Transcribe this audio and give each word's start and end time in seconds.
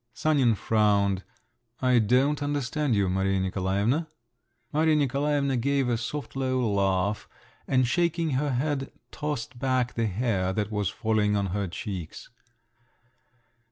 Sanin 0.15 0.55
frowned. 0.55 1.21
"I 1.79 1.99
don't 1.99 2.41
understand 2.41 2.95
you, 2.95 3.07
Maria 3.07 3.39
Nikolaevna." 3.39 4.07
Maria 4.73 4.95
Nikolaevna 4.95 5.57
gave 5.57 5.89
a 5.89 5.95
soft 5.95 6.35
low 6.35 6.67
laugh, 6.67 7.29
and 7.67 7.87
shaking 7.87 8.31
her 8.31 8.49
head 8.51 8.91
tossed 9.11 9.59
back 9.59 9.93
the 9.93 10.07
hair 10.07 10.53
that 10.53 10.71
was 10.71 10.89
falling 10.89 11.35
on 11.35 11.45
her 11.53 11.67
cheeks. 11.67 12.29